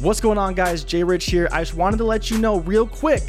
[0.00, 0.82] What's going on, guys?
[0.82, 1.48] Jay Rich here.
[1.52, 3.22] I just wanted to let you know real quick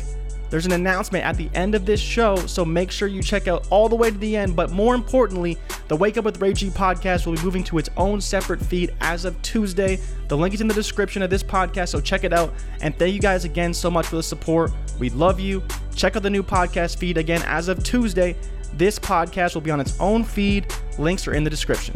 [0.50, 3.66] there's an announcement at the end of this show, so make sure you check out
[3.70, 4.54] all the way to the end.
[4.56, 7.90] But more importantly, the Wake Up with Ray G podcast will be moving to its
[7.96, 10.00] own separate feed as of Tuesday.
[10.28, 12.54] The link is in the description of this podcast, so check it out.
[12.82, 14.72] And thank you guys again so much for the support.
[15.00, 15.64] We love you.
[15.96, 18.36] Check out the new podcast feed again as of Tuesday.
[18.74, 20.74] This podcast will be on its own feed.
[20.98, 21.96] Links are in the description.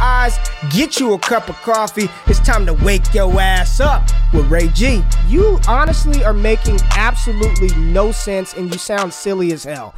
[0.00, 0.38] eyes,
[0.70, 2.08] get you a cup of coffee.
[2.26, 5.02] It's time to wake your ass up with Ray G.
[5.28, 9.94] You honestly are making absolutely no sense and you sound silly as hell.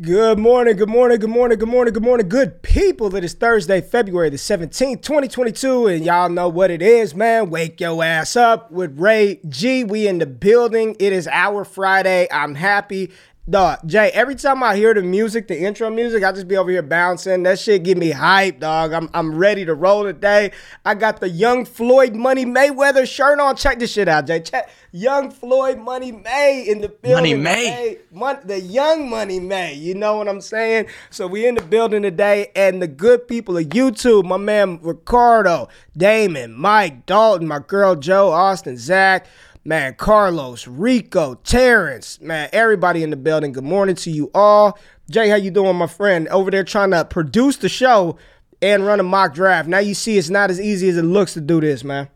[0.00, 3.12] Good morning, good morning, good morning, good morning, good morning, good people.
[3.16, 7.50] It is Thursday, February the 17th, 2022, and y'all know what it is, man.
[7.50, 9.82] Wake your ass up with Ray G.
[9.82, 10.94] We in the building.
[11.00, 12.28] It is our Friday.
[12.30, 13.10] I'm happy.
[13.48, 16.70] Dog, Jay, every time I hear the music, the intro music, I just be over
[16.70, 17.44] here bouncing.
[17.44, 18.92] That shit get me hype, dog.
[18.92, 20.52] I'm, I'm ready to roll today.
[20.84, 23.56] I got the Young Floyd Money Mayweather shirt on.
[23.56, 24.40] Check this shit out, Jay.
[24.40, 27.42] Check Young Floyd Money May in the building.
[27.42, 27.98] Money May.
[28.10, 29.72] Mon- the Young Money May.
[29.72, 30.88] You know what I'm saying?
[31.08, 35.68] So we in the building today, and the good people of YouTube, my man Ricardo,
[35.96, 39.26] Damon, Mike, Dalton, my girl Joe, Austin, Zach
[39.68, 43.52] man, Carlos, Rico, Terrence, man, everybody in the building.
[43.52, 44.78] Good morning to you all.
[45.10, 46.26] Jay, how you doing, my friend?
[46.28, 48.16] Over there trying to produce the show
[48.62, 49.68] and run a mock draft.
[49.68, 52.08] Now you see it's not as easy as it looks to do this, man.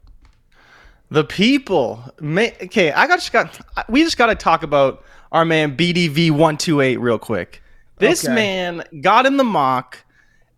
[1.10, 2.02] The people.
[2.20, 3.60] May, okay, I got just got.
[3.90, 7.62] We just got to talk about our man BDV one two eight real quick.
[7.98, 8.34] This Okay.
[8.34, 9.98] man got in the mock.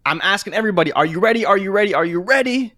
[0.06, 1.44] I'm asking everybody, are you ready?
[1.44, 1.92] Are you ready?
[1.92, 2.72] Are you ready?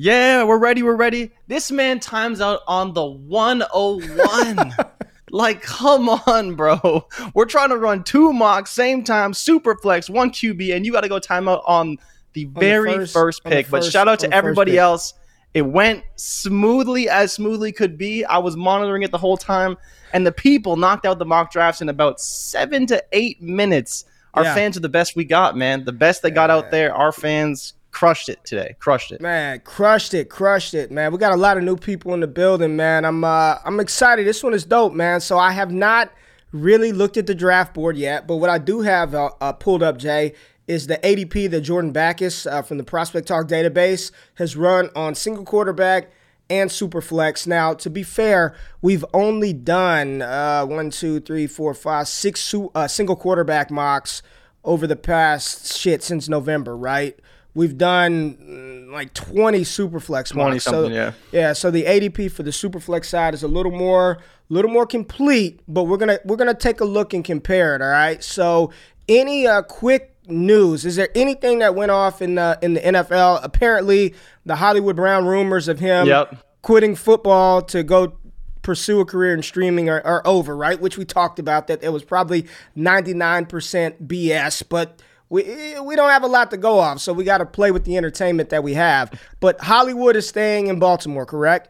[0.00, 0.84] Yeah, we're ready.
[0.84, 1.32] We're ready.
[1.48, 4.72] This man times out on the 101.
[5.32, 7.04] like, come on, bro.
[7.34, 11.00] We're trying to run two mocks, same time, super flex, one QB, and you got
[11.00, 11.96] to go timeout on
[12.32, 13.70] the the very first- first, on the pick.
[13.70, 15.14] but shout out to everybody else.
[15.52, 18.24] It went smoothly as smoothly could be.
[18.24, 19.76] I was monitoring it the whole time,
[20.12, 24.04] and the people knocked out the mock drafts in about seven to eight minutes.
[24.34, 24.54] Our Yeah.
[24.54, 25.84] fans are the best we got, man.
[25.84, 26.94] The best they got out there.
[26.94, 28.76] Our fans crushed it today.
[28.78, 29.20] Crushed it.
[29.20, 31.12] Man, crushed it, crushed it, man.
[31.12, 33.04] We got a lot of new people in the building, man.
[33.04, 34.26] I'm uh I'm excited.
[34.26, 35.20] This one is dope, man.
[35.20, 36.12] So I have not
[36.52, 39.82] really looked at the draft board yet, but what I do have uh, uh, pulled
[39.82, 40.34] up, Jay,
[40.66, 45.14] is the ADP that Jordan Backus uh, from the Prospect Talk database has run on
[45.14, 46.10] single quarterback
[46.50, 47.46] and superflex.
[47.46, 52.88] Now, to be fair, we've only done uh, one, two, three, four, five, six uh,
[52.88, 54.22] single quarterback mocks
[54.64, 57.18] over the past shit since November, right?
[57.54, 60.64] We've done mm, like 20 superflex 20 mocks.
[60.64, 61.12] something, so, yeah.
[61.32, 64.18] Yeah, so the ADP for the superflex side is a little more
[64.50, 67.74] a little more complete, but we're going to we're to take a look and compare
[67.74, 68.22] it, all right?
[68.22, 68.72] So,
[69.08, 70.84] any uh, quick news?
[70.86, 73.40] Is there anything that went off in the in the NFL?
[73.42, 74.14] Apparently,
[74.46, 76.36] the Hollywood Brown rumors of him Yep.
[76.62, 78.14] quitting football to go
[78.62, 80.78] pursue a career in streaming are, are over, right?
[80.80, 82.46] Which we talked about that it was probably
[82.76, 87.38] 99% BS, but we we don't have a lot to go off, so we got
[87.38, 89.12] to play with the entertainment that we have.
[89.40, 91.68] But Hollywood is staying in Baltimore, correct?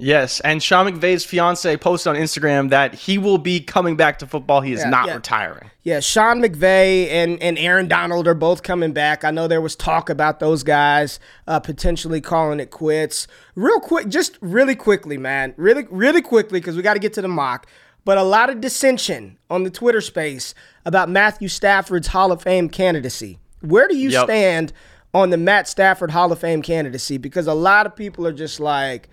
[0.00, 4.28] Yes, and Sean McVay's fiance posted on Instagram that he will be coming back to
[4.28, 4.60] football.
[4.60, 5.14] He is Yeah, not yeah.
[5.16, 5.72] retiring.
[5.82, 9.24] Yeah, Sean McVay and, and Aaron Donald are both coming back.
[9.24, 13.26] I know there was talk about those guys uh, potentially calling it quits.
[13.56, 15.52] Real quick, just really quickly, man.
[15.56, 17.66] Really, really quickly, because we got to get to the mock.
[18.08, 20.54] But a lot of dissension on the Twitter space
[20.86, 23.38] about Matthew Stafford's Hall of Fame candidacy.
[23.60, 24.24] Where do you Yep.
[24.24, 24.72] stand
[25.12, 27.18] on the Matt Stafford Hall of Fame candidacy?
[27.18, 29.10] Because a lot of people are just like,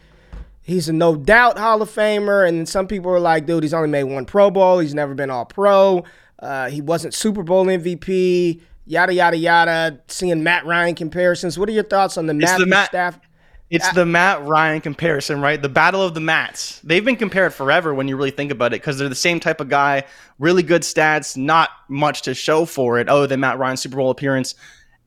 [0.61, 2.47] he's a no doubt Hall of Famer.
[2.47, 4.79] And then some people are like, dude, he's only made one Pro Bowl.
[4.79, 6.05] He's never been all pro.
[6.39, 8.61] Uh, he wasn't Super Bowl MVP.
[8.85, 9.99] Yada, yada, yada.
[10.07, 11.59] Seeing Matt Ryan comparisons.
[11.59, 13.21] What are your thoughts on the Matthew the Matt- Stafford?
[13.69, 15.59] It's uh, the Matt Ryan comparison, right?
[15.59, 16.79] The battle of the Mats.
[16.83, 19.59] They've been compared forever when you really think about it because they're the same type
[19.59, 20.03] of guy,
[20.37, 24.11] really good stats, not much to show for it other than Matt Ryan's Super Bowl
[24.11, 24.53] appearance.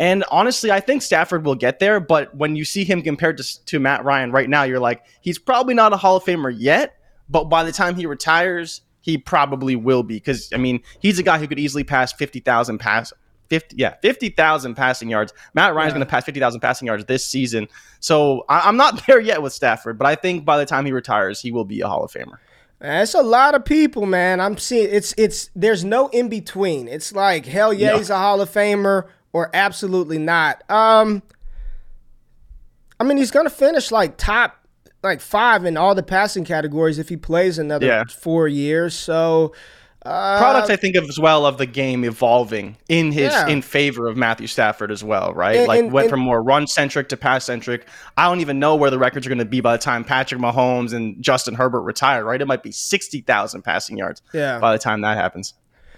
[0.01, 3.65] And honestly, I think Stafford will get there, but when you see him compared to,
[3.67, 6.97] to Matt Ryan right now, you're like, he's probably not a Hall of Famer yet,
[7.29, 11.23] but by the time he retires, he probably will be because I mean, he's a
[11.23, 13.13] guy who could easily pass 50,000 pass
[13.49, 15.33] 50 yeah 50,000 passing yards.
[15.55, 17.69] Matt Ryan's going to pass 50,000 passing yards this season.
[18.01, 20.93] So I, I'm not there yet with Stafford, but I think by the time he
[20.93, 22.39] retires, he will be a Hall of Famer.
[22.81, 24.41] That's a lot of people, man.
[24.41, 26.87] I'm seeing it's it's there's no in between.
[26.87, 27.99] It's like hell yeah, Yeah.
[27.99, 30.63] he's a Hall of Famer or absolutely not.
[30.71, 31.23] Um
[33.01, 34.55] I mean he's gonna finish like top
[35.03, 38.05] like five in all the passing categories if he plays another Yeah.
[38.05, 38.95] four years.
[38.95, 39.55] So
[40.09, 43.47] uh, Product I think of as well of the game evolving in his Yeah.
[43.49, 45.57] in favor of Matthew Stafford as well, right?
[45.57, 47.87] And- like and- went and- from more run centric to pass centric.
[48.17, 50.41] I don't even know where the records are going to be by the time Patrick
[50.41, 52.41] Mahomes and Justin Herbert retire, right?
[52.41, 54.59] It might be 60,000 passing yards Yeah.
[54.59, 55.55] by the time that happens.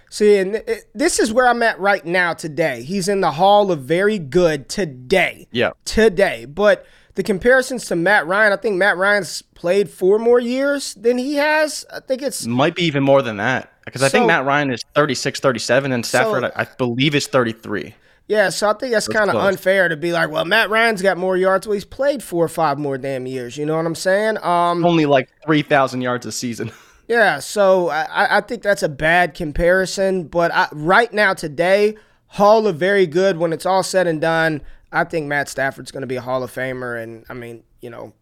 [0.09, 2.83] See, and it, this is where I'm at right now today.
[2.83, 5.47] He's in the Hall of Very Good today.
[5.51, 5.71] Yeah.
[5.85, 6.43] Today.
[6.43, 6.85] But
[7.15, 11.35] the comparisons to Matt Ryan, I think Matt Ryan's played four more years than he
[11.35, 11.85] has.
[11.93, 13.71] I think it's Might be even more than that.
[13.85, 17.27] Because I So- think Matt Ryan is 36, 37, and Stafford, So- I, believe, is
[17.27, 17.95] 33.
[18.27, 21.17] Yeah, so I think that's kind of unfair to be like, well, Matt Ryan's got
[21.17, 21.67] more yards.
[21.67, 23.57] Well, he's played four or five more damn years.
[23.57, 24.37] You know what I'm saying?
[24.41, 26.71] Um, Only like 3,000 yards a season.
[27.09, 30.25] yeah, so I, I- I think that's a bad comparison.
[30.25, 31.97] But I, right now, today,
[32.27, 33.35] Hall of Very Good.
[33.37, 34.61] When it's all said and done,
[34.93, 37.01] I think Matt Stafford's going to be a Hall of Famer.
[37.03, 38.13] And I mean, you know,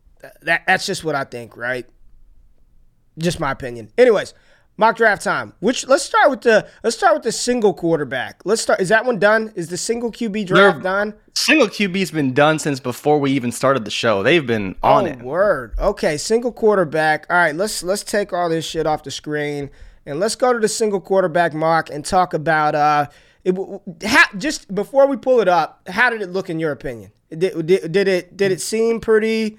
[0.42, 1.86] that that's just what I think, right?
[3.20, 3.92] Just my opinion.
[3.98, 4.34] Anyways,
[4.80, 5.54] mock draft time.
[5.60, 8.42] Which let's start with the let's start with the single quarterback.
[8.46, 8.80] Let's start.
[8.80, 9.52] Is that one done?
[9.56, 11.14] Is the single QB draft They're- done?
[11.36, 14.24] Single QB's been done since before we even started the show.
[14.24, 15.22] They've been on oh, it.
[15.22, 15.74] Word.
[15.80, 17.26] Okay, single quarterback.
[17.30, 19.70] All right, let's let's take all this shit off the screen
[20.06, 23.08] and let's go to the single quarterback mock and talk about uh
[23.44, 23.56] it,
[24.06, 27.12] how, just before we pull it up, how did it look in your opinion?
[27.30, 29.58] Did, did, did it did it seem pretty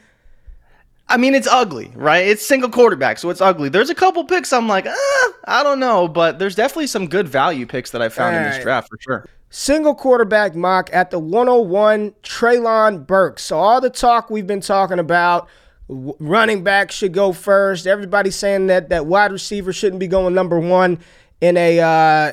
[1.10, 2.24] I mean, it's ugly, right?
[2.26, 3.68] It's single quarterback, so it's ugly.
[3.68, 7.28] There's a couple picks I'm like, ah, I don't know, but there's definitely some good
[7.28, 9.28] value picks that I found in this draft for sure.
[9.50, 13.42] single quarterback mock at the 101 Treylon Burks.
[13.42, 15.48] So all the talk we've been talking about
[15.88, 17.88] running back should go first.
[17.88, 20.98] Everybody's saying that that wide receiver shouldn't be going number 1
[21.40, 22.32] in a uh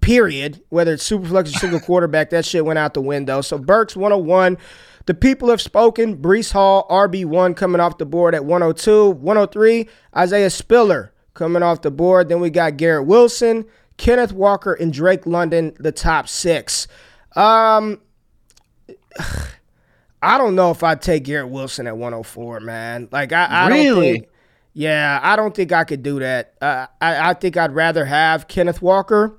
[0.00, 3.40] period, whether it's super flex or single quarterback, that shit went out the window.
[3.40, 4.58] So Burks 101.
[5.06, 6.16] The people have spoken.
[6.16, 9.10] Breece Hall, RB1 coming off the board at 102.
[9.10, 12.28] 103, Isaiah Spiller coming off the board.
[12.28, 13.64] Then we got Garrett Wilson,
[13.96, 16.86] Kenneth Walker, and Drake London, the top six.
[17.34, 18.00] Um,
[20.22, 23.08] I don't know if I'd take Garrett Wilson at 104, man.
[23.10, 24.12] Like I, I don't Really?
[24.12, 24.28] think.
[24.74, 26.54] Yeah, I don't think I could do that.
[26.60, 29.38] Uh, I, I think I'd rather have Kenneth Walker.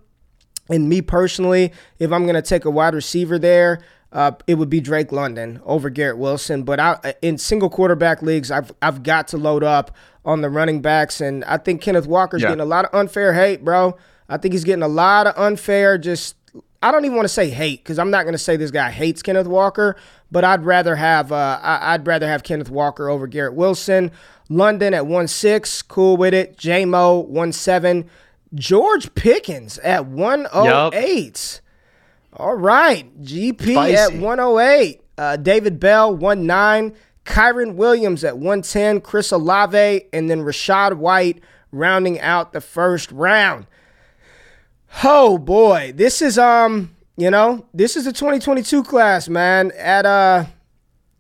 [0.69, 3.81] And me personally, if I'm going to take a wide receiver there,
[4.13, 6.63] uh, it would be Drake London over Garrett Wilson.
[6.63, 9.91] But I, in single quarterback leagues, I've I've got to load up
[10.23, 12.49] on the running backs, and I think Kenneth Walker's Yeah.
[12.49, 13.97] getting a lot of unfair hate, bro.
[14.29, 15.97] I think he's getting a lot of unfair.
[15.97, 16.35] Just
[16.81, 18.91] I don't even want to say hate because I'm not going to say this guy
[18.91, 19.95] hates Kenneth Walker,
[20.31, 24.11] but I'd rather have uh, I, I'd rather have Kenneth Walker over Garrett Wilson.
[24.49, 26.57] London at one six, cool with it.
[26.57, 28.09] J Mo one seven.
[28.53, 31.61] George Pickens at 108.
[32.37, 33.21] All right.
[33.21, 33.95] GP Spicy.
[33.95, 35.01] at 108.
[35.17, 36.95] Uh, David Bell, 1-9.
[37.25, 39.01] Kyren Williams at 110.
[39.01, 43.67] Chris Olave, and then Rachaad White rounding out the first round.
[45.03, 45.93] Oh boy.
[45.95, 49.71] This is um, you know, this is the 2022 class, man.
[49.77, 50.45] At uh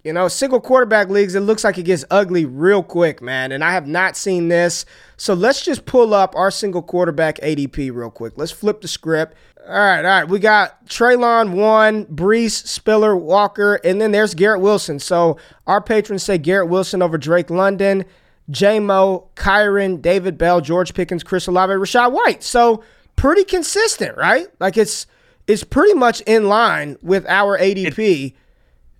[0.03, 3.51] you know, single quarterback leagues, it looks like it gets ugly real quick, man.
[3.51, 4.85] And I have not seen this.
[5.15, 8.33] So let's just pull up our single quarterback ADP real quick.
[8.35, 9.35] Let's flip the script.
[9.65, 10.27] All right, all right.
[10.27, 14.99] We got Treylon one, Breece, Spiller, Walker, and then there's Garrett Wilson.
[14.99, 18.03] So our patrons say Garrett Wilson over Drake London.
[18.49, 22.43] J Mo, Kyren, David Bell, George Pickens, Chris Olave, Rachaad White.
[22.43, 22.83] So
[23.15, 24.47] pretty consistent, right?
[24.59, 25.07] Like it's
[25.47, 28.33] it's pretty much in line with our ADP.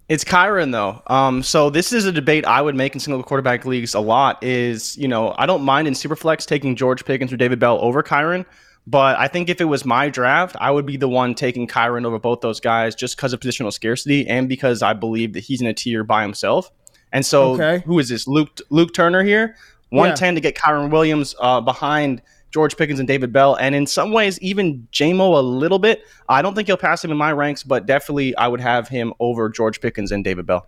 [0.10, 1.02] It's Kyren though.
[1.08, 4.44] Um, so this is a debate I would make in single quarterback leagues a lot.
[4.44, 8.04] Is you know I don't mind in superflex taking George Pickens or David Bell over
[8.04, 8.46] Kyren,
[8.86, 12.06] but I think if it was my draft, I would be the one taking Kyren
[12.06, 15.62] over both those guys just because of positional scarcity and because I believe that he's
[15.62, 16.72] in a tier by himself.
[17.14, 17.84] And so, okay.
[17.86, 18.28] who is this?
[18.28, 19.56] Luke Luke Turner here,
[19.90, 20.36] one ten yeah.
[20.36, 22.22] to get Kyren Williams uh, behind
[22.54, 26.06] George Pickens and David Bell, and in some ways even JMO a little bit.
[26.30, 29.14] I don't think he'll pass him in my ranks, but definitely I would have him
[29.20, 30.68] over George Pickens and David Bell.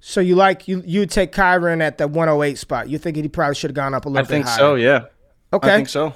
[0.00, 2.88] So you like you you take Kyren at the 108 spot.
[2.88, 5.06] You think he probably should have gone up a little I think so, yeah.
[5.52, 5.72] Okay.
[5.72, 6.14] I think so.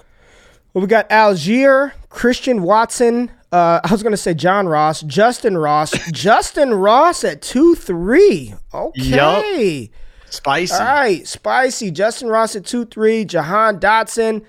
[0.73, 3.31] Well, we got Allgeier, Christian Watson.
[3.51, 8.55] Uh, I was going to say John Ross, Justin Ross, Justin Ross at two three.
[8.75, 9.91] Okay, yep.
[10.31, 10.75] spicy.
[10.75, 11.91] All right, spicy.
[11.91, 13.25] Justin Ross at two three.
[13.25, 14.45] Jahan Dotson,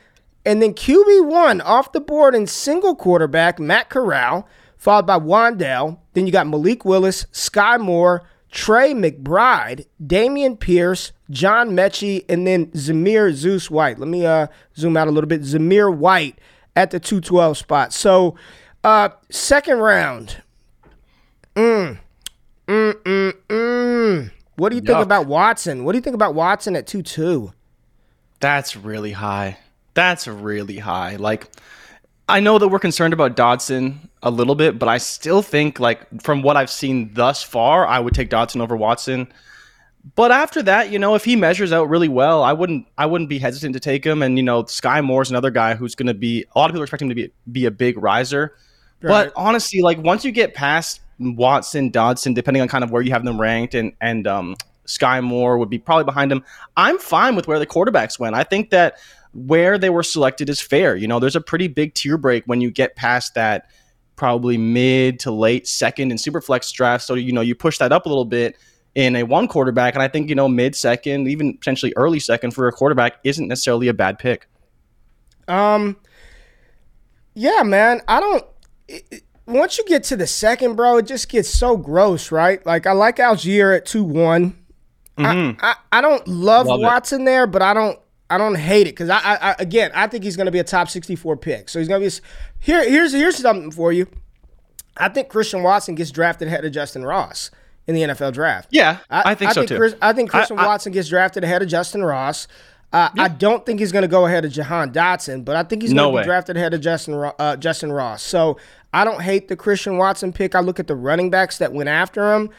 [0.45, 5.99] and then QB one off the board in single quarterback Matt Corral, followed by Wan'Dale.
[6.13, 12.67] Then you got Malik Willis, Skyy Moore, Trey McBride, Dameon Pierce, John Metchie, and then
[12.67, 13.99] Zamir Zeus White.
[13.99, 15.41] Let me uh, zoom out a little bit.
[15.41, 16.39] Zamir White
[16.75, 17.93] at the 212 spot.
[17.93, 18.35] So,
[18.83, 20.41] uh, second round.
[21.55, 21.99] Mm.
[22.67, 24.31] Mm, mm, mm.
[24.55, 24.87] What do you Yuck.
[24.87, 25.83] think about Watson?
[25.83, 27.53] What do you think about Watson at 2 2?
[28.39, 29.57] That's really high.
[29.93, 31.15] That's really high.
[31.15, 31.47] Like,
[32.27, 36.21] I know that we're concerned about Dotson a little bit, but I still think like
[36.21, 39.31] from what I've seen thus far, I would take Dotson over Watson.
[40.15, 43.29] But after that, you know, if he measures out really well, I wouldn't I wouldn't
[43.29, 44.21] be hesitant to take him.
[44.21, 46.83] And you know, Skyy Moore's another guy who's going to be a lot of people
[46.83, 48.55] expect him to be be a big riser.
[49.01, 49.09] Right.
[49.09, 53.11] But honestly, like once you get past Watson, Dotson, depending on kind of where you
[53.11, 54.55] have them ranked, and and um,
[54.85, 56.43] Skyy Moore would be probably behind him.
[56.77, 58.35] I'm fine with where the quarterbacks went.
[58.35, 58.97] I think that
[59.33, 60.95] where they were selected is fair.
[60.95, 63.69] You know, there's a pretty big tier break when you get past that
[64.15, 67.03] probably mid to late second in superflex draft.
[67.03, 68.57] So, you know, you push that up a little bit
[68.95, 69.93] in a one quarterback.
[69.93, 73.47] And I think, you know, mid second, even potentially early second for a quarterback isn't
[73.47, 74.47] necessarily a bad pick.
[75.47, 75.97] Um,
[77.33, 78.01] yeah, man.
[78.07, 78.45] I don't.
[78.87, 82.63] It, once you get to the second, bro, it just gets so gross, right?
[82.65, 84.55] Like I like Allgeier at two one.
[85.17, 85.59] Mm-hmm.
[85.63, 87.25] I, I, I don't love, love Watson it.
[87.25, 90.35] there, but I don't I don't hate it because I, I, again I think he's
[90.35, 91.69] going to be a top 64 pick.
[91.69, 92.25] So he's going to be
[92.59, 92.87] here.
[92.87, 94.07] Here's here's something for you.
[94.97, 97.51] I think Christian Watson gets drafted ahead of Justin Ross
[97.87, 98.67] in the NFL draft.
[98.71, 99.77] Yeah, I, I think I so think too.
[99.77, 102.47] Chris, I think Christian Watson gets drafted ahead of Justin Ross.
[102.91, 103.23] Uh, yeah.
[103.23, 105.93] I don't think he's going to go ahead of Jahan Dotson, but I think he's
[105.93, 108.23] going to be drafted ahead of Justin uh, Justin Ross.
[108.23, 108.57] So
[108.93, 110.55] I don't hate the Christian Watson pick.
[110.55, 112.49] I look at the running backs that went after him.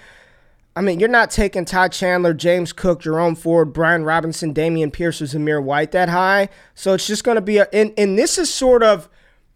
[0.76, 5.20] I mean, you're not taking Ty Chandler, James Cook, Jerome Ford, Brian Robinson, Dameon Pierce,
[5.20, 6.48] or Zamir White that high.
[6.74, 7.66] So it's just going to be a.
[7.72, 9.08] And, and this is sort of.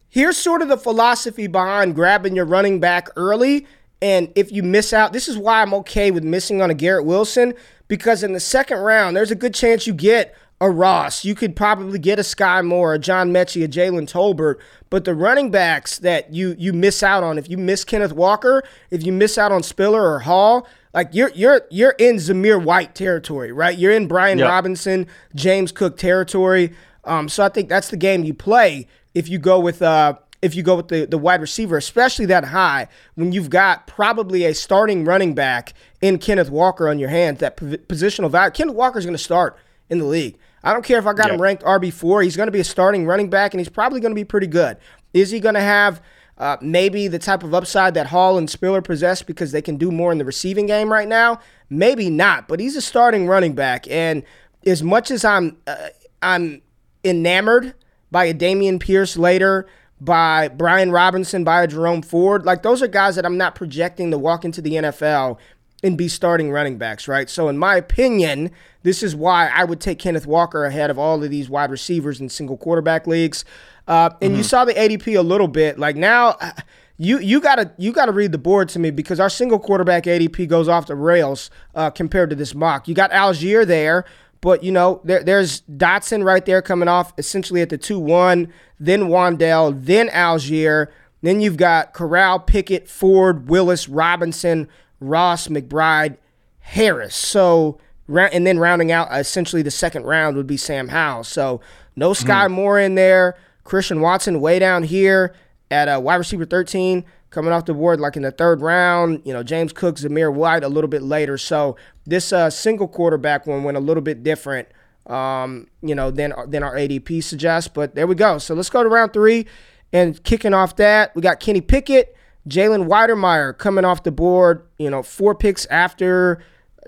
[0.08, 3.66] Here's sort of the philosophy behind grabbing your running back early.
[4.00, 7.04] And if you miss out, this is why I'm okay with missing on a Garrett
[7.04, 7.54] Wilson
[7.88, 11.24] because in the second round, there's a good chance you get a Ross.
[11.24, 14.60] You could probably get a Skyy Moore, a John Metchie, a Jalen Tolbert.
[14.88, 18.62] But the running backs that you you miss out on, if you miss Kenneth Walker,
[18.90, 22.94] if you miss out on Spiller or Hall, like you're you're you're in Zamir White
[22.94, 23.76] territory, right?
[23.76, 24.48] You're in Brian yep.
[24.48, 26.72] Robinson, James Cook territory.
[27.04, 30.54] Um, so I think that's the game you play if you go with uh if
[30.54, 34.54] you go with the, the wide receiver, especially that high, when you've got probably a
[34.54, 35.72] starting running back
[36.02, 38.50] in Kenneth Walker on your hands, that positional value.
[38.50, 39.56] Kenneth Walker's going to start
[39.88, 40.36] in the league.
[40.62, 41.36] I don't care if I got yep.
[41.36, 42.24] him ranked RB4.
[42.24, 44.46] He's going to be a starting running back, and he's probably going to be pretty
[44.46, 44.76] good.
[45.14, 46.02] Is he going to have
[46.38, 49.90] uh, maybe the type of upside that Hall and Spiller possess because they can do
[49.90, 51.38] more in the receiving game right now.
[51.70, 54.22] Maybe not, but he's a starting running back, and
[54.66, 55.88] as much as I'm uh,
[56.22, 56.62] I'm
[57.04, 57.74] enamored
[58.10, 59.66] by a Dameon Pierce later,
[60.00, 64.10] by Brian Robinson, by a Jerome Ford, like those are guys that I'm not projecting
[64.10, 65.38] to walk into the NFL
[65.84, 67.28] and be starting running backs, right?
[67.28, 68.50] So, in my opinion,
[68.82, 72.20] this is why I would take Kenneth Walker ahead of all of these wide receivers
[72.20, 73.44] in single quarterback leagues.
[73.86, 74.38] Uh, and mm-hmm.
[74.38, 75.78] you saw the ADP a little bit.
[75.78, 76.52] Like now, uh,
[76.96, 80.48] you you gotta you gotta read the board to me because our single quarterback ADP
[80.48, 82.86] goes off the rails uh, compared to this mock.
[82.88, 84.04] You got Allgeier there,
[84.40, 88.52] but you know there, there's Dotson right there coming off essentially at the two one,
[88.78, 90.86] then Wan'Dale, then Allgeier,
[91.22, 94.68] then you've got Corral, Pickett, Ford, Willis, Robinson,
[95.00, 96.16] Ross, McBride,
[96.60, 97.16] Harris.
[97.16, 101.24] So and then rounding out essentially the second round would be Sam Howell.
[101.24, 101.60] So
[101.96, 102.52] no Sky mm.
[102.52, 103.36] Moore in there.
[103.64, 105.34] Christian Watson way down here
[105.70, 109.22] at a wide receiver 13, coming off the board like in the third round.
[109.24, 111.36] You know, James Cook, Zamir White a little bit later.
[111.36, 114.68] So this uh, single quarterback one went a little bit different
[115.06, 117.68] um, you know, than than our ADP suggests.
[117.68, 118.38] But there we go.
[118.38, 119.46] So let's go to round three,
[119.92, 122.16] and kicking off that we got Kenny Pickett,
[122.48, 124.66] Jalen Wydermyer coming off the board.
[124.78, 126.42] You know, four picks after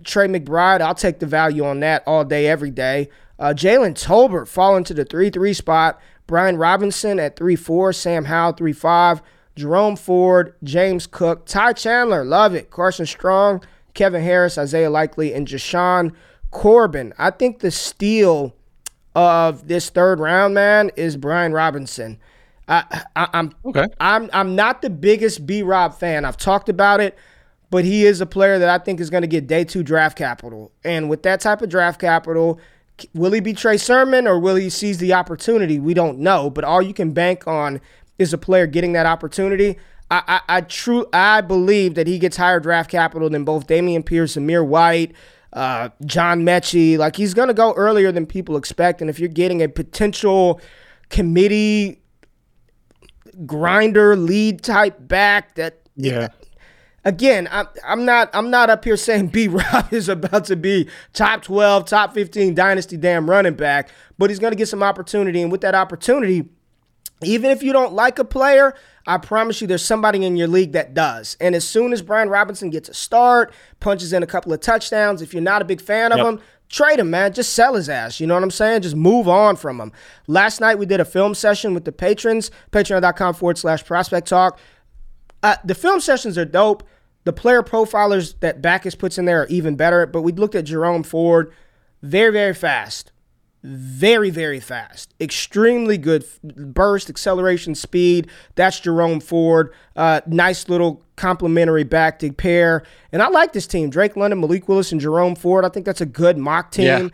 [0.04, 0.80] Trey McBride.
[0.80, 3.09] I'll take the value on that all day, every day.
[3.38, 6.00] Uh, Jalen Tolbert falling to the three three spot.
[6.26, 7.92] Brian Robinson at three four.
[7.92, 9.23] Sam Howell three five.
[9.56, 12.71] Jerome Ford, James Cook, Ty Chandler, love it.
[12.71, 13.64] Carson Strong,
[13.95, 16.12] Kevin Harris, Isaiah Likely, and Jashaun
[16.50, 17.14] Corbin.
[17.18, 18.54] I think the steal
[19.14, 22.18] of this third round, man, is Brian Robinson.
[22.68, 23.87] I, I, am okay.
[23.99, 26.25] I'm I'm not the biggest B Rob fan.
[26.25, 27.16] I've talked about it,
[27.71, 30.18] but he is a player that I think is going to get day two draft
[30.18, 30.73] capital.
[30.85, 32.61] And with that type of draft capital,
[33.14, 35.78] will he be Trey Sermon or will he seize the opportunity?
[35.78, 36.50] We don't know.
[36.50, 37.80] But all you can bank on
[38.18, 39.78] is a player getting that opportunity.
[40.10, 44.04] I, I, I true I believe that he gets higher draft capital than both Dameon
[44.04, 45.12] Pierce, Zamir White,
[45.52, 46.96] uh, John Metchie.
[46.96, 49.00] Like he's gonna go earlier than people expect.
[49.00, 50.60] And if you're getting a potential
[51.08, 52.00] committee
[53.44, 56.28] grinder lead type back, that yeah.
[57.06, 60.88] Again, I'm, I'm not I'm not up here saying B Rob is about to be
[61.12, 65.40] top 12, top 15 dynasty damn running back, but he's going to get some opportunity.
[65.40, 66.48] And with that opportunity,
[67.22, 68.75] even if you don't like a player,
[69.06, 71.36] I promise you there's somebody in your league that does.
[71.40, 75.22] And as soon as Brian Robinson gets a start, punches in a couple of touchdowns,
[75.22, 76.26] if you're not a big fan of yep.
[76.26, 77.32] him, trade him, man.
[77.32, 78.18] Just sell his ass.
[78.18, 78.82] You know what I'm saying?
[78.82, 79.92] Just move on from him.
[80.26, 84.58] Last night we did a film session with the patrons, patreon.com forward slash prospect talk.
[85.44, 86.82] Uh, the film sessions are dope.
[87.26, 90.06] The player profilers that Backus puts in there are even better.
[90.06, 91.52] But we looked at Jerome Ford,
[92.00, 93.12] very, very fast
[93.66, 95.12] very, very fast.
[95.21, 98.28] Extremely good burst, acceleration, speed.
[98.54, 99.73] That's Jerome Ford.
[99.97, 102.85] Uh, nice little complementary back to pair.
[103.11, 103.90] And I like this team.
[103.90, 105.64] Drake London, Malik Willis, and Jerome Ford.
[105.64, 106.87] I think that's a good mock team.
[106.87, 107.09] Yeah.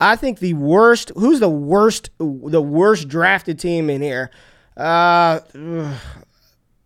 [0.00, 4.30] I think the worst, who's the worst, the worst drafted team in here?
[4.76, 5.40] Uh,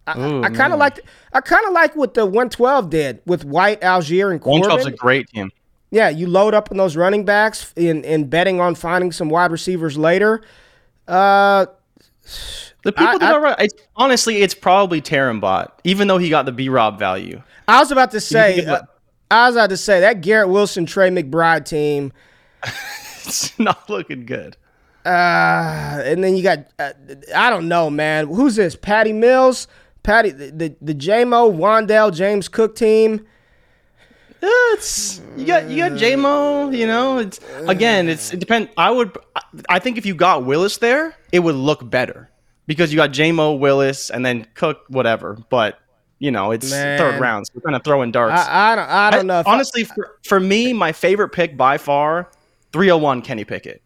[0.07, 1.01] I, Ooh, I kind of like
[1.33, 4.69] I kind of like what the 112 did with White, Allgeier, and Corbin.
[4.69, 5.51] 112's a great team.
[5.91, 9.51] Yeah, you load up on those running backs in, in betting on finding some wide
[9.51, 10.43] receivers later.
[11.09, 11.67] Uh,
[12.85, 16.47] the people I, that I, are right, honestly, it's probably Bot, even though he got
[16.47, 17.43] the B Rob value.
[17.67, 18.83] I was about to say, uh,
[19.31, 22.13] I was about to say that Garrett Wilson, Trey McBride team.
[22.63, 24.57] it's not looking good.
[25.05, 26.93] Uh, and then you got, uh,
[27.35, 28.29] I don't know, man.
[28.29, 28.77] Who's this?
[28.77, 29.67] Patty Mills,
[30.03, 33.27] Patty, the the, the JMO Wan'Dale James Cook team
[34.43, 37.19] it's you got you got JMO, you know.
[37.19, 38.71] It's again, it's it depends.
[38.77, 39.17] I would,
[39.69, 42.31] I think if you got Willis there, it would look better
[42.67, 45.37] because you got JMO, Willis, and then Cook, whatever.
[45.51, 45.79] But
[46.19, 46.99] you know, it's Man.
[46.99, 48.41] third round, so we're kind of throwing darts.
[48.41, 49.43] I, I don't, I don't know.
[49.47, 52.31] honestly, I, for, for me, my favorite pick by far,
[52.73, 53.83] 301 Kenny Pickett.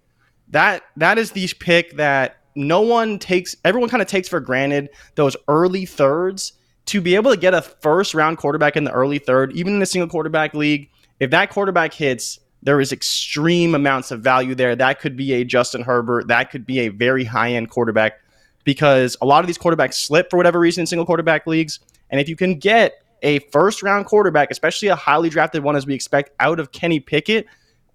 [0.49, 3.57] That that is the pick that no one takes.
[3.65, 6.53] Everyone kind of takes for granted those early thirds
[6.87, 9.83] to be able to get a first round quarterback in the early third, even in
[9.83, 10.91] a single quarterback league,
[11.21, 14.75] if that quarterback hits, there is extreme amounts of value there.
[14.75, 16.29] That could be a Justin Herbert.
[16.29, 18.21] That could be a very high end quarterback
[18.65, 21.81] because a lot of these quarterbacks slip for whatever reason in single quarterback leagues.
[22.11, 25.87] And if you can get a first round quarterback, especially a highly drafted one as
[25.87, 27.47] we expect out of Kenny Pickett,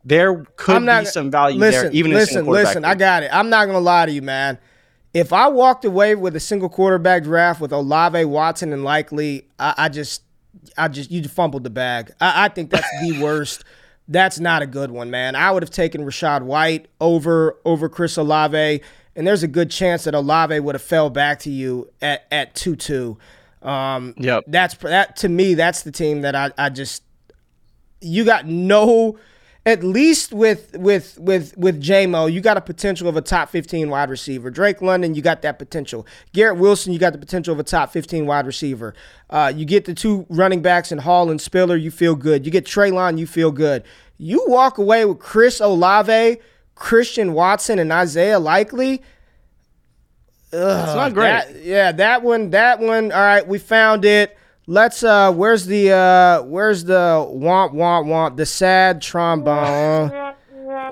[0.03, 3.29] there could not, be some value listen, there, even listen, single Listen, I got it.
[3.33, 4.57] I'm not going to lie to you, man.
[5.13, 9.73] If I walked away with a single quarterback draft with Olave, Watson, and Likely, I,
[9.77, 10.23] I just,
[10.77, 12.11] I just, you fumbled the bag.
[12.21, 13.63] I, I think that's the worst.
[14.07, 15.35] That's not a good one, man.
[15.35, 18.81] I would have taken Rachaad White over over Chris Olave,
[19.15, 22.55] and there's a good chance that Olave would have fell back to you at at
[22.55, 23.19] two two.
[23.61, 24.45] Um, yep.
[24.47, 25.53] That's that to me.
[25.53, 27.03] That's the team that I I just
[28.01, 29.19] you got no
[29.65, 33.89] at least with with with with JMO, you got a potential of a top 15
[33.89, 34.49] wide receiver.
[34.49, 36.07] Drake London, you got that potential.
[36.33, 38.93] Garrett Wilson, you got the potential of a top 15 wide receiver.
[39.29, 42.45] Uh, you get the two running backs in Hall and Spiller, you feel good.
[42.45, 43.83] You get Treylon, you feel good.
[44.17, 46.37] You walk away with Chris Olave,
[46.75, 49.01] Christian Watson, and Isaiah Likely.
[50.51, 51.29] Ugh, it's not great.
[51.29, 53.11] That, yeah, that one, that one.
[53.11, 54.35] All right, we found it.
[54.69, 60.11] Let's uh where's the uh where's the womp womp womp the sad trombone?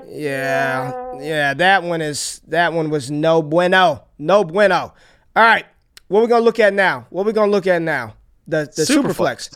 [0.08, 1.20] Yeah.
[1.20, 4.02] Yeah, that one is that one was no bueno.
[4.18, 4.94] No bueno.
[5.36, 5.64] All right.
[6.08, 7.06] What we gonna look at now?
[7.10, 8.16] What we gonna look at now?
[8.48, 9.48] The the super flex.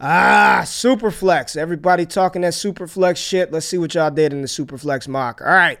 [0.00, 1.56] Ah, Superflex.
[1.56, 3.52] Everybody talking that Superflex shit.
[3.52, 5.40] Let's see what y'all did in the Superflex mock.
[5.42, 5.78] All right.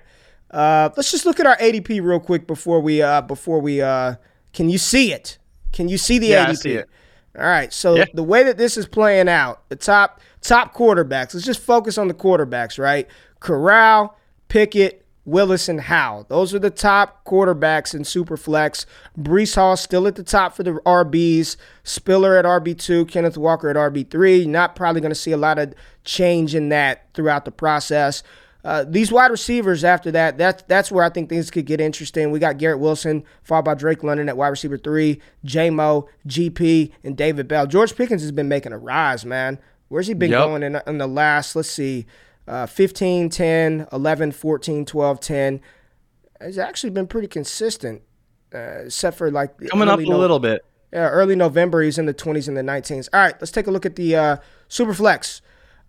[0.48, 4.14] Uh, let's just look at our ADP real quick before we uh before we uh
[4.52, 5.38] can you see it?
[5.72, 6.50] Can you see the yeah, ADP?
[6.50, 6.90] I see it.
[7.36, 7.72] All right.
[7.72, 8.04] So yeah.
[8.12, 11.34] the way that this is playing out, the top top quarterbacks.
[11.34, 13.06] Let's just focus on the quarterbacks, right?
[13.38, 14.16] Corral,
[14.48, 16.26] Pickett, Willis, and Howell.
[16.28, 18.84] Those are the top quarterbacks in Superflex.
[19.18, 21.56] Breece Hall still at the top for the RBs.
[21.84, 24.46] Spiller at RB2, Kenneth Walker at RB3.
[24.46, 28.22] Not probably going to see a lot of change in that throughout the process.
[28.64, 32.30] Uh, these wide receivers after that, that's that's where I think things could get interesting.
[32.30, 36.92] We got Garrett Wilson, followed by Drake London at wide receiver three, J Mo, GP,
[37.02, 37.66] and David Bell.
[37.66, 39.58] George Pickens has been making a rise, man.
[39.88, 40.46] Where's he been yep.
[40.46, 42.06] going in, in the last, let's see,
[42.46, 45.60] uh, 15, 10, 11, 14, 12, 10?
[46.44, 48.02] He's actually been pretty consistent,
[48.54, 50.64] uh, except for like coming up a no- little bit.
[50.92, 53.08] Yeah, early November, he's in the 20s and the 19s.
[53.12, 54.36] All right, let's take a look at the uh,
[54.68, 55.40] Super Flex.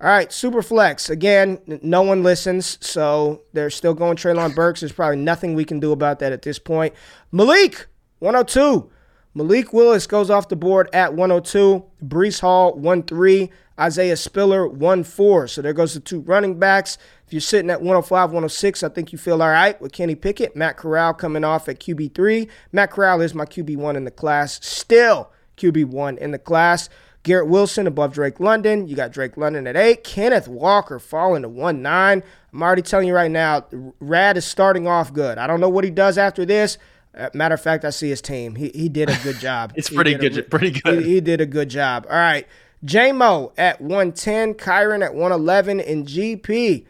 [0.01, 1.11] All right, super flex.
[1.11, 4.79] Again, no one listens, so they're still going Treylon Burks.
[4.79, 6.95] There's probably nothing we can do about that at this point.
[7.31, 7.85] Malik,
[8.17, 8.89] 102.
[9.35, 11.85] Malik Willis goes off the board at 102.
[12.03, 13.51] Breece Hall, 1 3.
[13.79, 15.47] Isaiah Spiller, 1 4.
[15.47, 16.97] So there goes the two running backs.
[17.27, 20.55] If you're sitting at 105, 106, I think you feel all right with Kenny Pickett.
[20.55, 22.49] Matt Corral coming off at QB3.
[22.71, 24.59] Matt Corral is my QB1 in the class.
[24.65, 26.89] Still QB1 in the class.
[27.23, 28.87] Garrett Wilson above Drake London.
[28.87, 30.03] You got Drake London at eight.
[30.03, 32.23] Kenneth Walker falling to one nine.
[32.51, 33.65] I'm already telling you right now,
[33.99, 35.37] Rad is starting off good.
[35.37, 36.77] I don't know what he does after this.
[37.15, 38.55] Uh, matter of fact, I see his team.
[38.55, 39.73] He he did a good job.
[39.75, 40.37] it's pretty good.
[40.37, 41.03] A, pretty good.
[41.03, 42.07] He, he, did a good job.
[42.09, 42.47] All right.
[42.83, 46.85] J Mo at 110, Kyren at 111, and GP.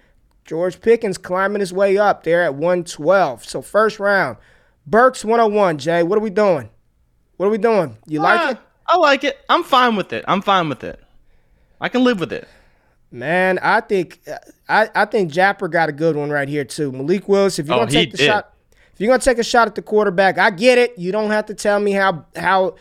[0.45, 3.43] George Pickens climbing his way up there at 112.
[3.45, 4.37] So first round.
[4.87, 6.03] Burks 101, Jay.
[6.03, 6.69] What are we doing?
[7.37, 7.97] What are we doing?
[8.07, 8.61] You uh, like it?
[8.91, 9.37] I like it.
[9.47, 10.25] I'm fine with it.
[10.27, 10.99] I'm fine with it.
[11.79, 12.45] I can live with it.
[13.09, 14.19] Man, I think
[14.67, 16.91] I, I think Japper got a good one right here too.
[16.91, 18.25] Malik Willis, if you're oh, gonna take the did.
[18.25, 18.53] shot,
[18.93, 20.97] if you're gonna take a shot at the quarterback, I get it.
[20.97, 22.75] You don't have to tell me how how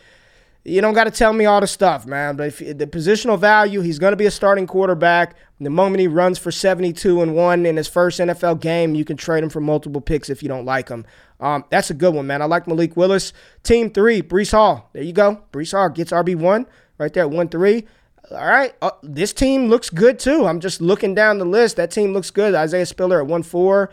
[0.63, 2.35] you don't got to tell me all the stuff, man.
[2.35, 5.35] But if the positional value, he's going to be a starting quarterback.
[5.59, 9.17] The moment he runs for 72 and one in his first NFL game, you can
[9.17, 11.05] trade him for multiple picks if you don't like him.
[11.39, 12.41] Um, that's a good one, man.
[12.41, 13.33] I like Malik Willis.
[13.63, 14.89] Team three, Breece Hall.
[14.93, 15.41] There you go.
[15.51, 16.67] Breece Hall gets RB1
[16.99, 17.87] right there at 1 3.
[18.31, 18.75] All right.
[18.81, 20.45] Uh, this team looks good too.
[20.45, 21.77] I'm just looking down the list.
[21.77, 22.53] That team looks good.
[22.53, 23.89] Isaiah Spiller at 1 4.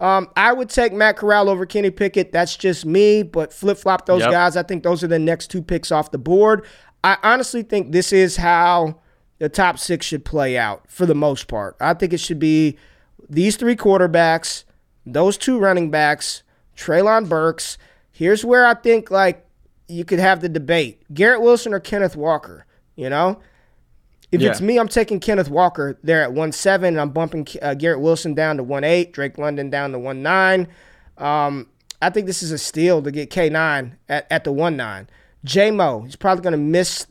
[0.00, 2.32] Um, I would take Matt Corral over Kenny Pickett.
[2.32, 4.30] That's just me, but flip flop those yep.
[4.30, 4.56] guys.
[4.56, 6.64] I think those are the next two picks off the board.
[7.04, 9.00] I honestly think this is how
[9.38, 11.76] the top six should play out for the most part.
[11.80, 12.78] I think it should be
[13.28, 14.64] these three quarterbacks,
[15.04, 16.42] those two running backs,
[16.76, 17.76] Treylon Burks.
[18.10, 19.46] Here's where I think like
[19.86, 22.66] you could have the debate: Garrett Wilson or Kenneth Walker.
[22.96, 23.40] You know,
[24.32, 24.50] if yeah.
[24.50, 28.00] it's me, I'm taking Kenneth Walker there at one seven, and I'm bumping uh, Garrett
[28.00, 30.68] Wilson down to one eight, Drake London down to one nine.
[31.18, 31.68] Um,
[32.00, 35.08] I think this is a steal to get K nine at, at the one nine.
[35.44, 37.06] J Mo, he's probably going to miss,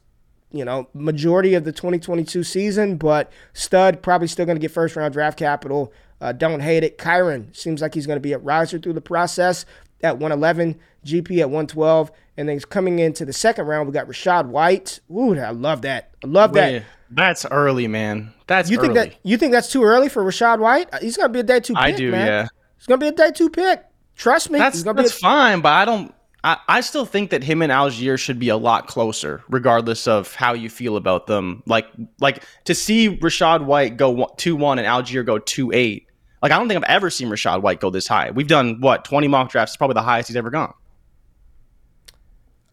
[0.52, 4.96] you know, majority of the 2022 season, but stud probably still going to get first
[4.96, 5.92] round draft capital.
[6.22, 6.98] Uh, don't hate it.
[6.98, 9.66] Kyren seems like he's going to be a riser through the process
[10.02, 13.88] at 111, GP at 112, and then he's coming into the second round.
[13.88, 15.00] We got Rachaad White.
[15.12, 16.12] Ooh, I love that.
[16.24, 16.84] I love that.
[17.12, 18.34] That's early, man.
[18.48, 19.10] That's you think early.
[19.10, 20.90] that you think that's too early for Rachaad White?
[20.94, 21.74] Uh, he's gonna be a day two.
[21.74, 22.28] Pick, I do, man.
[22.28, 22.48] yeah.
[22.78, 23.84] He's gonna be a day two pick.
[24.16, 24.60] Trust me.
[24.60, 26.14] That's that's a- fine, but I don't.
[26.42, 30.34] I, I still think that him and Allgeier should be a lot closer, regardless of
[30.36, 31.64] how you feel about them.
[31.66, 31.88] Like
[32.20, 36.08] like to see Rachaad White go two one and Allgeier go two eight
[36.42, 38.32] like I don't think I've ever seen Rachaad White go this high.
[38.32, 39.72] We've done what twenty mock drafts.
[39.74, 40.74] It's probably the highest he's ever gone.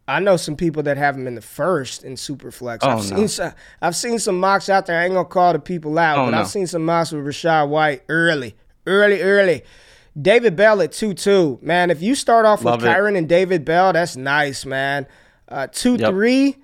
[0.09, 2.79] I know some people that have him in the first in Superflex.
[2.83, 3.17] Oh, I've, no.
[3.17, 5.01] seen some, I've seen some mocks out there.
[5.01, 6.39] I ain't gonna call the people out, oh, but no.
[6.39, 8.55] I've seen some mocks with Rachaad White early,
[8.87, 9.65] early, early.
[10.21, 11.59] David Bell at two two.
[11.61, 12.95] Man, if you start off Love with it.
[12.95, 15.07] Kyren and David Bell, that's nice, man.
[15.49, 16.11] Uh, two yep.
[16.11, 16.57] three.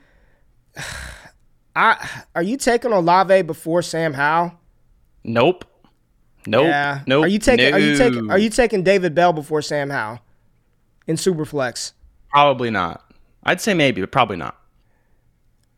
[1.75, 4.53] I are you taking Olave before Sam Howell?
[5.25, 5.65] Nope.
[6.47, 6.65] Nope.
[6.65, 7.01] Yeah.
[7.07, 7.25] Nope.
[7.25, 7.77] Are you taking no.
[7.77, 10.21] are you taking are you taking David Bell before Sam Howell
[11.07, 11.93] in Superflex?
[12.31, 13.02] Probably not.
[13.45, 14.59] I'd say maybe, but probably not.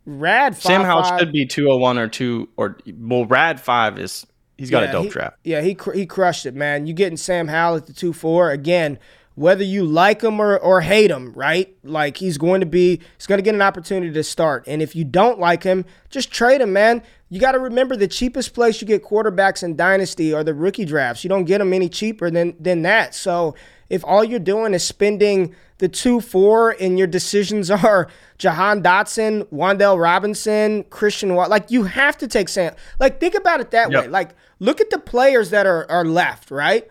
[0.07, 1.21] Rad five, Sam Howell five.
[1.21, 4.27] should be 201 or 2 or well Rad 5 is
[4.59, 5.39] he's got yeah, a dope he, trap.
[5.45, 6.87] Yeah, he he crushed it, man.
[6.87, 8.99] You getting Sam Howell at the 2-4 again
[9.35, 11.75] whether you like him or, or hate him, right?
[11.83, 14.65] Like he's going to be, he's going to get an opportunity to start.
[14.67, 17.03] And if you don't like him, just trade him, man.
[17.31, 20.85] You got to remember the cheapest place you get quarterbacks in Dynasty are the rookie
[20.85, 21.25] drafts.
[21.25, 23.15] You don't get them any cheaper than, than that.
[23.15, 23.57] So
[23.89, 29.45] if all you're doing is spending the 2 4 and your decisions are Jahan Dotson,
[29.47, 32.75] Wan'Dale Robinson, Christian Watt, like you have to take Sam.
[32.99, 34.05] Like think about it that yep.
[34.05, 34.09] way.
[34.09, 36.89] Like look at the players that are, are left, right?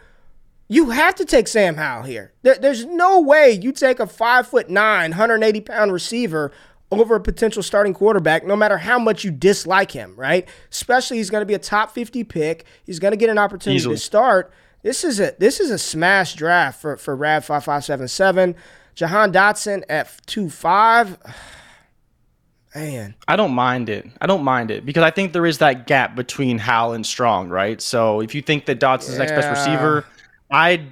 [0.70, 2.34] You have to take Sam Howell here.
[2.42, 6.52] There, there's no way you take a five foot nine, 180 pound receiver
[6.92, 10.48] over a potential starting quarterback, no matter how much you dislike him, right?
[10.72, 12.66] Especially he's going to be a top 50 pick.
[12.84, 13.96] He's going to get an opportunity Easily.
[13.96, 14.54] to start.
[14.84, 18.56] This is a this is a smash draft for for Rad five five seven seven.
[18.96, 21.18] Jahan Dotson at two five.
[22.76, 24.08] Man, I don't mind it.
[24.20, 27.50] I don't mind it because I think there is that gap between Howell and Strong,
[27.50, 27.80] right?
[27.80, 30.06] So if you think that Dotson's the next best receiver,
[30.50, 30.92] I'd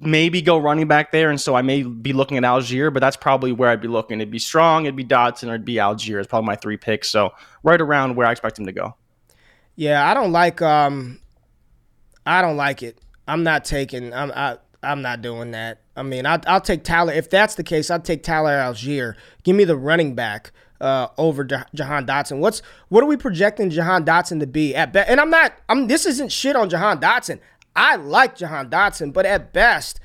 [0.00, 3.16] maybe go running back there, and so I may be looking at Allgeier, but that's
[3.16, 4.20] probably where I'd be looking.
[4.20, 6.18] It'd be Strong, it'd be Dotson, or it'd be Allgeier.
[6.18, 7.08] It's probably my three picks.
[7.08, 7.30] So
[7.62, 8.96] right around where I expect him to go.
[9.76, 11.20] yeah, I don't like um,
[12.26, 12.98] I don't like it.
[13.30, 14.12] I'm not taking.
[14.12, 15.80] I'm I, I'm not doing that.
[15.96, 17.12] I mean, I, I'll take Tyler.
[17.12, 19.14] If that's the case, I'll take Tyler Allgeier.
[19.44, 22.38] Give me the running back uh, over Jah- Jahan Dotson.
[22.38, 25.08] What's what are we projecting Jahan Dotson to be at best?
[25.08, 25.52] And I'm not.
[25.68, 25.86] I'm.
[25.86, 27.38] This isn't shit on Jahan Dotson.
[27.76, 30.00] I like Jahan Dotson, but at best,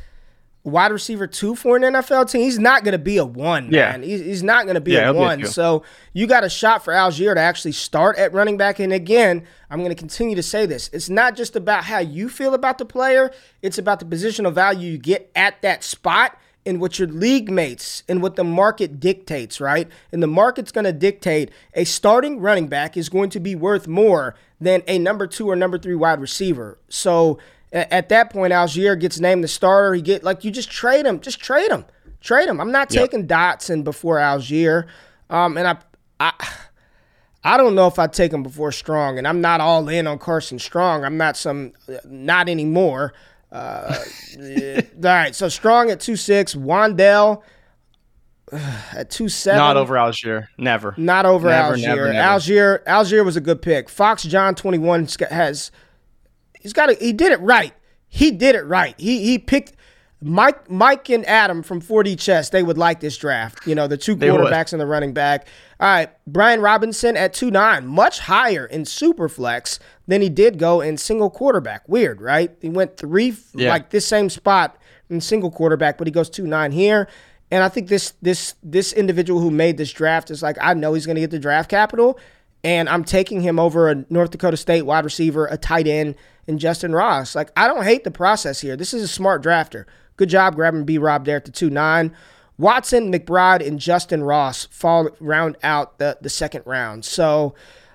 [0.66, 3.70] wide receiver two for an NFL team, he's not going to be a one.
[3.72, 3.92] Yeah.
[3.92, 4.04] man.
[4.04, 5.46] He's, he's not going to be Yeah, a he'll be a one.
[5.46, 8.80] So you got a shot for Allgeier to actually start at running back.
[8.80, 10.90] And again, I'm going to continue to say this.
[10.92, 14.92] It's not just about how you feel about the player, it's about the positional value
[14.92, 19.62] you get at that spot and what your league mates and what the market dictates,
[19.62, 19.88] right?
[20.12, 23.88] And the market's going to dictate a starting running back is going to be worth
[23.88, 26.80] more than a number two or number three wide receiver.
[26.90, 27.38] So
[27.76, 29.94] at that point, Allgeier gets named the starter.
[29.94, 31.86] He get like you just trade him, just trade him,
[32.22, 32.62] trade him.
[32.62, 34.88] I'm not taking Dotson before Allgeier,
[35.30, 35.78] um, and I,
[36.20, 36.48] I,
[37.44, 40.20] I don't know if I take him before Strong, and I'm not all in on
[40.20, 41.04] Carson Strong.
[41.04, 41.74] I'm not some,
[42.06, 43.14] not anymore.
[43.52, 43.94] Uh,
[44.38, 47.44] all right, so Strong at two six, Wan'Dale
[48.52, 49.58] at two seven.
[49.58, 50.48] Not over Allgeier.
[50.58, 50.94] Never.
[50.98, 51.82] Not over Never, Allgeier.
[51.82, 52.40] never, never.
[52.40, 52.84] Allgeier.
[52.86, 53.90] Allgeier was a good pick.
[53.90, 55.72] Fox John twenty one has.
[56.66, 56.90] He's got.
[57.00, 57.74] He did it right.
[58.08, 58.96] He did it right.
[58.98, 59.74] He he picked.
[60.22, 63.68] Mike, Mike, and Adam from 4D Chess, they would like this draft.
[63.68, 65.48] You know, the two quarterbacks and the running back.
[65.80, 70.58] All right, Brian Robinson at 2 9, much higher in super flex than he did
[70.58, 71.88] go in single quarterback.
[71.88, 72.50] Weird, right?
[72.62, 73.70] He went three, Yeah.
[73.70, 74.78] like this same spot
[75.12, 77.08] in single quarterback, but he goes 2 9 here.
[77.52, 80.96] And I think this this this individual who made this draft is like, I know
[80.96, 82.18] he's going to get the draft capital,
[82.64, 86.16] and I'm taking him over a North Dakota State wide receiver, a tight end,
[86.48, 87.36] and Justin Ross.
[87.36, 88.76] Like, I don't hate the process here.
[88.76, 89.86] This is a smart drafter.
[90.18, 92.16] Good job grabbing B Rob there at the 2 9.
[92.58, 97.04] Watson, McBride, and Justin Ross fall round out the, the second round.
[97.04, 97.54] So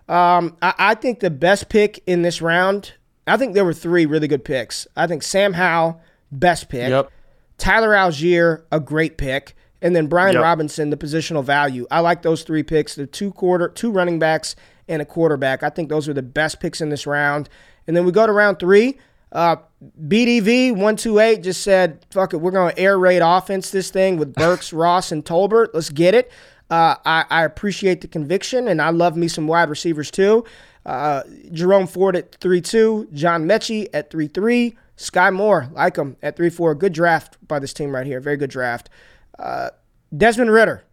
[0.08, 2.92] um, I, I think the best pick in this round,
[3.26, 4.86] I think there were three really good picks.
[4.96, 6.90] I think Sam Howell, best pick.
[6.90, 7.10] Yep.
[7.56, 10.42] Tyler Allgeier, a great pick, and then Brian Yep.
[10.42, 11.86] Robinson, the positional value.
[11.90, 12.94] I like those three picks.
[12.94, 14.56] The two quarter, two running backs,
[14.88, 15.62] and a quarterback.
[15.62, 17.48] I think those are the best picks in this round.
[17.90, 18.98] And then we go to round three.
[19.32, 19.56] Uh,
[20.00, 23.90] BDV one two eight just said, "Fuck it, we're going to air raid offense this
[23.90, 25.70] thing with Burks, Ross, and Tolbert.
[25.74, 26.30] Let's get it."
[26.70, 30.44] Uh, I, I appreciate the conviction, and I love me some wide receivers too.
[30.86, 36.16] Uh, Jerome Ford at three two, John Metchie at three three, Skyy Moore like him
[36.22, 36.76] at three four.
[36.76, 38.20] Good draft by this team right here.
[38.20, 38.88] Very good draft.
[39.36, 39.70] Uh,
[40.16, 40.84] Desmond Ridder.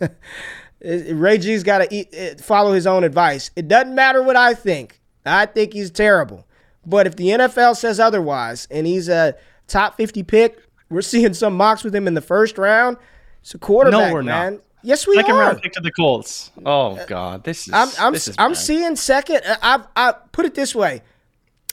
[0.82, 3.50] Ray G's got to follow his own advice.
[3.56, 4.97] It doesn't matter what I think.
[5.28, 6.46] I think he's terrible.
[6.86, 9.34] But if the NFL says otherwise and he's a
[9.66, 10.58] top 50 pick,
[10.90, 12.96] we're seeing some mocks with him in the first round.
[13.42, 14.52] It's a quarterback, no, we're not.
[14.52, 14.60] man.
[14.82, 15.40] Yes, we Second are.
[15.40, 16.50] round pick to the Colts.
[16.64, 17.74] Oh God, this is.
[17.74, 19.42] I'm I'm, this is I'm seeing second.
[19.44, 21.02] uh, I've I put it this way.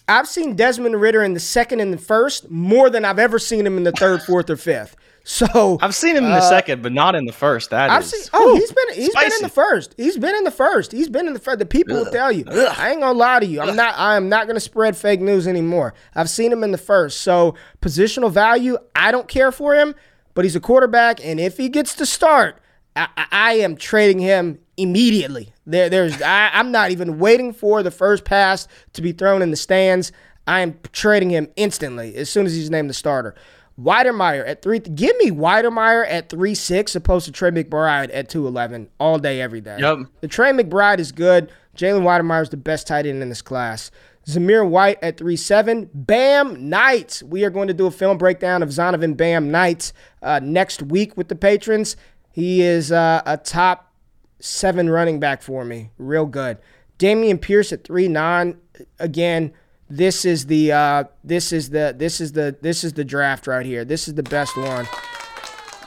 [0.07, 3.65] I've seen Desmond Ridder in the second and the first more than I've ever seen
[3.65, 4.95] him in the third, fourth, or fifth.
[5.27, 7.71] So I've seen him in the uh, second, but not in the first.
[7.71, 8.29] That I've is- seen.
[8.31, 9.95] Oh, Whew, he's been he's been in the first.
[9.97, 10.91] He's been in the first.
[10.91, 11.57] He's been in the first.
[11.57, 12.45] The people will tell you.
[12.47, 13.59] I ain't gonna lie to you.
[13.59, 13.95] I'm not.
[13.97, 15.95] I am not gonna spread fake news anymore.
[16.13, 17.21] I've seen him in the first.
[17.21, 19.95] So positional value, I don't care for him,
[20.35, 22.61] but he's a quarterback, and if he gets to start,
[22.95, 25.53] I, I, I am trading him immediately.
[25.65, 26.21] There, there's.
[26.21, 30.11] I, I'm not even waiting for the first pass to be thrown in the stands.
[30.47, 33.33] I am trading him instantly as soon as he's named the starter.
[33.81, 34.79] Wydermyer at three.
[34.79, 39.41] Give me Wydermyer at three six, opposed to Trey McBride at two eleven all day,
[39.41, 39.77] every day.
[39.79, 40.07] Yep.
[40.21, 41.51] The Trey McBride is good.
[41.75, 43.91] Jalen Wydermyer is the best tight end in this class.
[44.25, 45.89] Zamir White at three seven.
[45.93, 47.21] Bam Knights.
[47.21, 51.17] We are going to do a film breakdown of Zonovan Bam Knights uh, next week
[51.17, 51.97] with the patrons.
[52.31, 53.93] He is uh, a top
[54.39, 55.91] seven running back for me.
[55.97, 56.57] Real good.
[56.97, 58.57] Dameon Pierce at three nine.
[58.99, 59.53] Again,
[59.89, 63.65] this is the uh, this is the this is the this is the draft right
[63.65, 63.85] here.
[63.85, 64.87] This is the best one.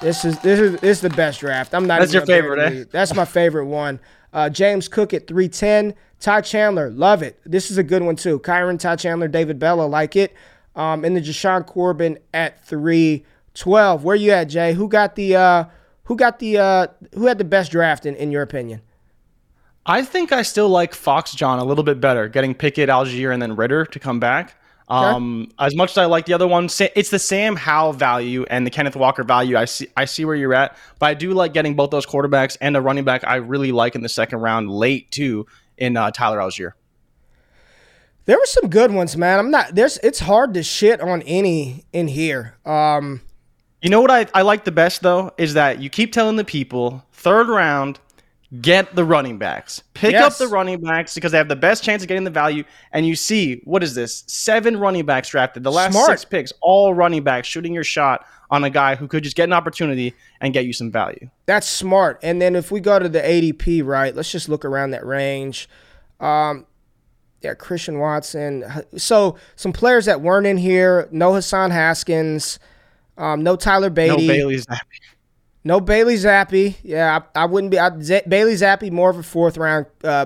[0.01, 1.75] This is this is this is the best draft.
[1.75, 2.01] I'm not.
[2.01, 2.85] That's your favorite, eh?
[2.91, 3.99] That's my favorite one.
[4.33, 5.95] Uh, James Cook at 310.
[6.21, 7.41] Ty Chandler, love it.
[7.45, 8.39] This is a good one too.
[8.41, 10.35] Kyren, Ty Chandler, David Bella, like it.
[10.77, 14.05] Um, and then Jashaun Corbin at 312.
[14.05, 14.75] Where you at, Jay?
[14.75, 15.65] Who got the uh,
[16.05, 18.83] who got the uh, who had the best draft in, in your opinion?
[19.89, 23.41] I think I still like Fox John a little bit better, getting Pickett, Allgeier, and
[23.41, 24.55] then Ridder to come back.
[24.89, 28.67] Um, as much as I like the other one, it's the Sam Howell value and
[28.67, 29.57] the Kenneth Walker value.
[29.57, 32.57] I see, I see where you're at, but I do like getting both those quarterbacks
[32.61, 33.25] and a running back.
[33.27, 35.47] I really like in the second round, late too,
[35.77, 36.73] in uh, Tyler Allgeier.
[38.27, 39.39] There were some good ones, man.
[39.39, 39.97] I'm not there's.
[39.99, 42.57] It's hard to shit on any in here.
[42.67, 43.23] Um,
[43.81, 46.45] you know what I, I like the best though is that you keep telling the
[46.45, 48.01] people third round
[48.61, 49.83] get the running backs.
[49.95, 50.25] Pick yes.
[50.25, 52.65] up the running backs because they have the best chance of getting the value.
[52.93, 54.25] And you see, what is this?
[54.27, 55.63] Seven running backs drafted.
[55.65, 56.11] The last Smart.
[56.11, 59.45] six picks, all running backs, shooting your shot on a guy who could just get
[59.45, 61.29] an opportunity and get you some value.
[61.47, 62.21] That's smart.
[62.23, 65.69] And then if we go to the ADP, right, let's just look around that range.
[66.19, 66.67] Um,
[67.43, 68.65] yeah, Christian Watson.
[68.97, 72.59] So some players that weren't in here, no Hassan Haskins,
[73.19, 74.09] um, no Tyler Badie.
[74.09, 74.81] No Bailey Zappe.
[75.69, 76.77] No Bailey Zappe.
[76.83, 77.79] Yeah, I, I wouldn't be.
[77.79, 80.25] I, Z- Bailey Zappe, more of a fourth round uh,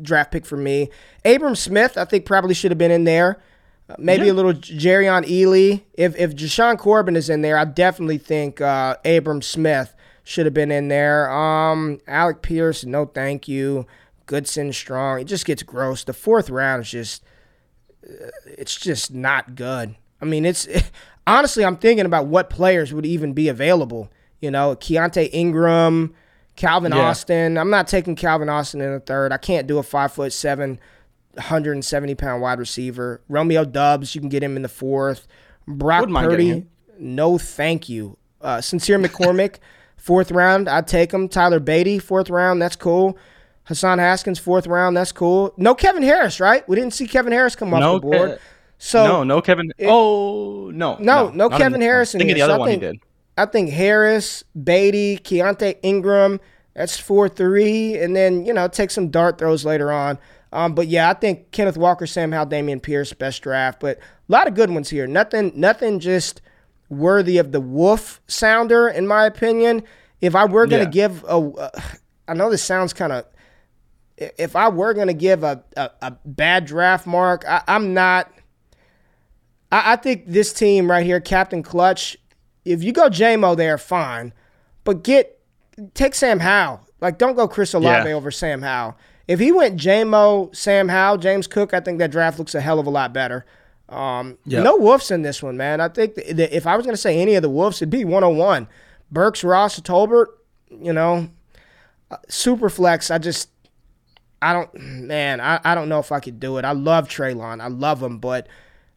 [0.00, 0.88] draft pick for me.
[1.24, 3.42] Abram Smith, I think probably should have been in there.
[3.90, 4.30] Uh, maybe yeah.
[4.30, 5.82] a little Jerrion Ealy.
[5.94, 10.54] If if Jashaun Corbin is in there, I definitely think uh, Abram Smith should have
[10.54, 11.28] been in there.
[11.28, 13.88] Um, Alec Pierce, no thank you.
[14.26, 15.22] Goodson, Strong.
[15.22, 16.04] It just gets gross.
[16.04, 17.24] The fourth round is just,
[18.08, 19.96] uh, it's just not good.
[20.22, 20.68] I mean, it's
[21.26, 24.08] honestly, I'm thinking about what players would even be available.
[24.44, 26.14] You know, Keaontay Ingram,
[26.54, 27.08] Calvin yeah.
[27.08, 27.56] Austin.
[27.56, 29.32] I'm not taking Calvin Austin in the third.
[29.32, 30.78] I can't do a five foot seven,
[31.32, 33.22] 170 pound wide receiver.
[33.30, 35.26] Romeo Doubs, you can get him in the fourth.
[35.66, 36.66] Brock Purdy,
[36.98, 38.18] no thank you.
[38.42, 39.60] Uh, Sincere McCormick,
[39.96, 41.26] fourth round, I'd take him.
[41.26, 43.16] Tyler Badie, fourth round, that's cool.
[43.62, 45.54] Hassan Haskins, fourth round, that's cool.
[45.56, 46.68] No Kevin Harris, right?
[46.68, 48.36] We didn't see Kevin Harris come off no the board.
[48.36, 48.40] Ke-
[48.76, 49.72] so no, no Kevin.
[49.78, 52.14] It, oh no, no, no, no Kevin Harris.
[52.14, 53.00] I think the other so one think, he did.
[53.36, 56.40] I think Harris, Badie, Keaontay Ingram.
[56.74, 60.18] That's four three, and then you know take some dart throws later on.
[60.52, 63.80] Um, but yeah, I think Kenneth Walker, Sam Howell, Dameon Pierce, best draft.
[63.80, 65.06] But a lot of good ones here.
[65.06, 66.40] Nothing, nothing just
[66.88, 69.82] worthy of the wolf sounder, in my opinion.
[70.20, 70.90] If I were gonna yeah.
[70.90, 71.80] give a, uh,
[72.28, 73.26] I know this sounds kind of
[74.16, 78.30] if I were going to give a, a, a, bad draft mark, I, am not.
[79.72, 82.16] I, I, think this team right here, Captain Clutch,
[82.64, 84.32] if you go JMO there, fine.
[84.84, 85.38] But get
[85.94, 86.80] take Sam Howell.
[87.00, 88.14] Like, don't go Chris Olave yeah.
[88.14, 88.96] over Sam Howell.
[89.26, 92.78] If he went JMO, Sam Howell, James Cook, I think that draft looks a hell
[92.78, 93.44] of a lot better.
[93.88, 94.64] Um, yep.
[94.64, 95.80] No Wolves in this one, man.
[95.80, 98.04] I think that if I was going to say any of the Wolves, it'd be
[98.04, 98.68] 101.
[99.10, 100.26] Burks, Ross, Tolbert,
[100.70, 101.28] you know,
[102.10, 103.10] uh, super flex.
[103.10, 103.48] I just
[104.44, 106.66] I don't, man, I, I don't know if I could do it.
[106.66, 107.62] I love Treylon.
[107.62, 108.46] I love him, but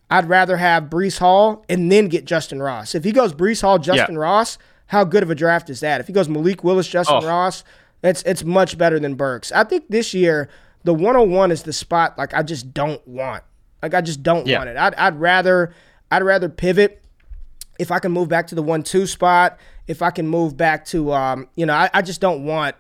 [0.10, 2.96] I'd rather have Breece Hall and then get Justin Ross.
[2.96, 4.22] If he goes Breece Hall, Justin yeah.
[4.22, 6.00] Ross, how good of a draft is that?
[6.00, 7.28] If he goes Malik Willis, Justin oh.
[7.28, 7.64] Ross,
[8.04, 9.52] it's it's much better than Burks.
[9.52, 10.50] I think this year
[10.84, 13.44] the 101 is the spot like I just don't want.
[13.82, 14.60] Like I just don't yeah.
[14.60, 14.78] want it.
[14.78, 15.74] I'd, I'd rather
[16.10, 17.04] I'd rather pivot
[17.80, 19.60] if I can move back to the one two spot.
[19.88, 22.76] If I can move back to um, you know, I, I just don't want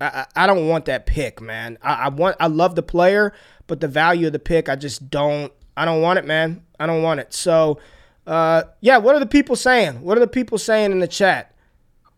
[0.00, 1.78] I, I don't want that pick, man.
[1.82, 3.32] I, I want I love the player,
[3.66, 5.52] but the value of the pick, I just don't.
[5.76, 6.64] I don't want it, man.
[6.78, 7.32] I don't want it.
[7.32, 7.78] So,
[8.26, 8.98] uh, yeah.
[8.98, 10.02] What are the people saying?
[10.02, 11.52] What are the people saying in the chat?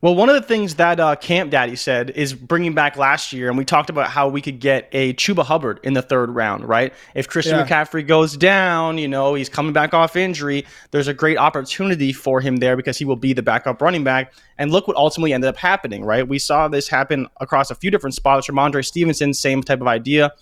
[0.04, 3.48] Well, one of the things that uh, Camp Daddy said is bringing back last year,
[3.48, 6.68] and we talked about how we could get a Chuba Hubbard in the third round,
[6.68, 6.92] right?
[7.14, 7.66] If Christian yeah.
[7.66, 12.42] McCaffrey goes down, you know, he's coming back off injury, there's a great opportunity for
[12.42, 14.34] him there because he will be the backup running back.
[14.58, 16.28] And look what ultimately ended up happening, right?
[16.28, 18.46] We saw this happen across a few different spots.
[18.46, 20.34] Rhamondre Stevenson, same type of idea.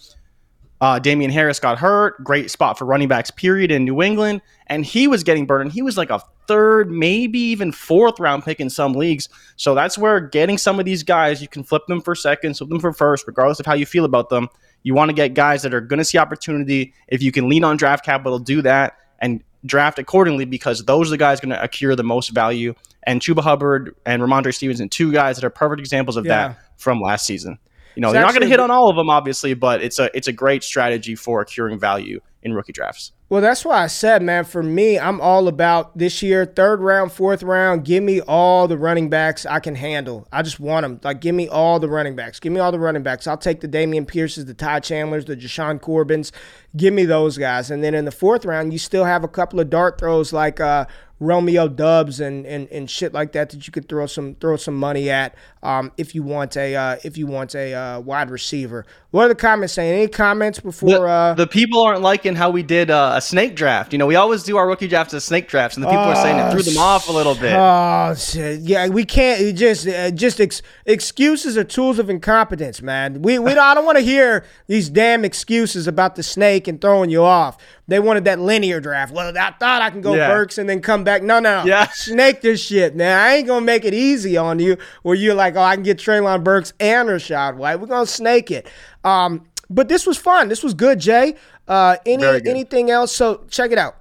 [0.82, 2.22] Uh, Damien Harris got hurt.
[2.24, 4.42] Great spot for running backs, period, in New England.
[4.66, 5.70] And he was getting burned.
[5.70, 9.28] He was like a third, maybe even fourth round pick in some leagues.
[9.54, 12.68] So that's where getting some of these guys, you can flip them for seconds, flip
[12.68, 14.48] them for first, regardless of how you feel about them.
[14.82, 16.92] You want to get guys that are going to see opportunity.
[17.06, 21.10] If you can lean on draft capital, do that and draft accordingly because those are
[21.12, 22.74] the guys going to accrue the most value.
[23.04, 26.48] And Chuba Hubbard and Rhamondre Stevenson, two guys that are perfect examples of yeah.
[26.48, 27.60] that from last season.
[27.94, 29.98] You know, it's they're not going to hit on all of them, obviously, but it's
[29.98, 33.12] a it's a great strategy for accruing value in rookie drafts.
[33.28, 37.12] Well, that's why I said, man, for me, I'm all about this year, third round,
[37.12, 37.82] fourth round.
[37.82, 40.28] Give me all the running backs I can handle.
[40.30, 41.00] I just want them.
[41.02, 42.38] Like, give me all the running backs.
[42.40, 43.26] Give me all the running backs.
[43.26, 46.30] I'll take the Dameon Pierces, the Ty Chandlers, the Jashaun Corbins.
[46.76, 47.70] Give me those guys.
[47.70, 50.60] And then in the fourth round, you still have a couple of dart throws like
[50.60, 50.84] uh,
[51.22, 54.74] Romeo Doubs and, and and shit like that that you could throw some throw some
[54.74, 58.84] money at um, if you want a uh, if you want a uh, wide receiver.
[59.12, 59.92] What are the comments saying?
[59.92, 60.88] Any comments before?
[60.88, 63.92] The, uh, the people aren't liking how we did uh, a snake draft.
[63.92, 66.16] You know, we always do our rookie drafts as snake drafts, and the people are
[66.16, 67.52] saying it threw them off a little bit.
[67.54, 68.60] Oh, shit.
[68.60, 73.20] yeah, we can't just uh, just ex- excuses are tools of incompetence, man.
[73.20, 76.80] We we don't, I don't want to hear these damn excuses about the snake and
[76.80, 77.58] throwing you off.
[77.88, 79.12] They wanted that linear draft.
[79.12, 80.28] Well, I thought I can go Yeah.
[80.28, 81.22] Burks and then come back.
[81.22, 81.66] No, no, no.
[81.66, 81.88] Yeah.
[81.92, 83.18] Snake this shit, man.
[83.18, 85.98] I ain't gonna make it easy on you where you're like, oh, I can get
[85.98, 87.76] Treylon Burks and Rachaad White.
[87.76, 88.66] We're gonna snake it.
[89.04, 90.48] Um, but this was fun.
[90.48, 91.36] This was good, Jay.
[91.66, 92.46] Uh, any good.
[92.46, 93.12] anything else?
[93.12, 93.96] So check it out.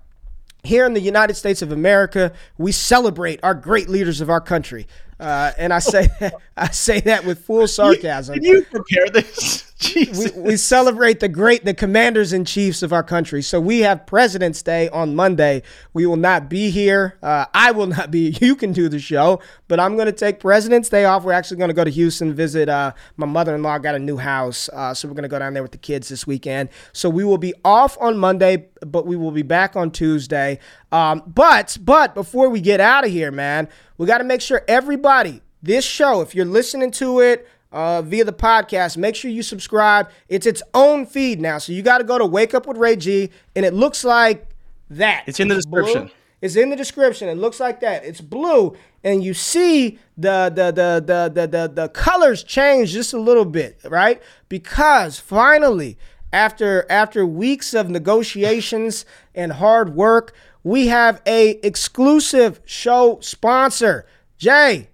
[0.64, 4.86] Here in the United States of America, we celebrate our great leaders of our country,
[5.20, 6.10] uh, and I say
[6.58, 8.36] I say that with full sarcasm.
[8.36, 9.71] Did you prepare this?
[9.96, 13.42] We, we celebrate the great, the commanders in chiefs of our country.
[13.42, 15.64] So we have President's Day on Monday.
[15.94, 17.18] We will not be here.
[17.22, 18.32] Uh, I will not be.
[18.42, 21.24] You can do the show, but I'm going to take President's Day off.
[21.24, 23.78] We're actually going to go to Houston, visit uh, my mother in law.
[23.78, 26.10] Got a new house, uh, so we're going to go down there with the kids
[26.10, 26.70] this weekend.
[26.92, 30.60] So we will be off on Monday, but we will be back on Tuesday.
[30.92, 34.64] Um, but but before we get out of here, man, we got to make sure
[34.68, 39.44] everybody this show, if you're listening to it uh, via the podcast, make sure you
[39.44, 40.10] subscribe.
[40.28, 42.96] It's its own feed now, so you got to go to Wake Up with Ray
[42.96, 44.48] G, and it looks like
[44.90, 45.24] that.
[45.28, 45.82] It's in the blue.
[45.84, 46.12] description.
[46.42, 47.30] It's in the description.
[47.30, 48.04] It looks like that.
[48.04, 53.14] It's blue, and you see the the the the the the, the colors change just
[53.14, 54.22] a little bit, right?
[54.50, 55.98] Because finally,
[56.34, 59.06] after after weeks of negotiations
[59.36, 64.06] and hard work, we have a exclusive show sponsor.
[64.38, 64.90] Jay,